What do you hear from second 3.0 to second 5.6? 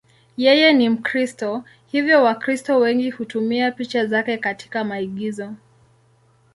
hutumia picha zake katika maigizo.